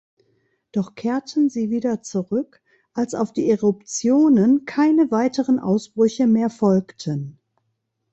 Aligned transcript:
Doch 0.71 0.95
kehrten 0.95 1.51
sie 1.51 1.69
wieder 1.69 2.01
zurück, 2.01 2.63
als 2.95 3.13
auf 3.13 3.31
die 3.33 3.51
Eruptionen 3.51 4.65
keine 4.65 5.11
weiteren 5.11 5.59
Ausbrüche 5.59 6.25
mehr 6.25 6.49
folgten. 6.49 7.37